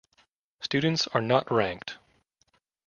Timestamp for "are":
1.09-1.21